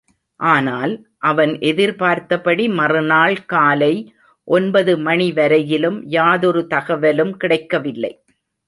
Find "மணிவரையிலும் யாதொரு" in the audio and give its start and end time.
4.97-6.67